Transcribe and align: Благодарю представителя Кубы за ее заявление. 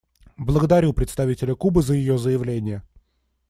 Благодарю 0.39 0.93
представителя 0.93 1.53
Кубы 1.53 1.83
за 1.83 1.93
ее 1.93 2.17
заявление. 2.17 2.81